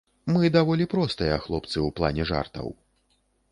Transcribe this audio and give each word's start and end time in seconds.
Мы 0.35 0.47
даволі 0.55 0.87
простыя 0.93 1.37
хлопцы 1.45 1.73
ў 1.73 1.89
плане 2.01 2.27
жартаў. 2.33 2.67